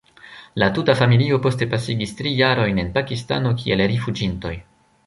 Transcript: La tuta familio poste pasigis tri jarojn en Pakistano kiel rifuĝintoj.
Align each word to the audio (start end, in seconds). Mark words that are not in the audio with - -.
La 0.61 0.69
tuta 0.77 0.95
familio 1.01 1.37
poste 1.43 1.67
pasigis 1.75 2.15
tri 2.23 2.33
jarojn 2.41 2.81
en 2.85 2.91
Pakistano 2.99 3.53
kiel 3.61 3.87
rifuĝintoj. 3.95 4.57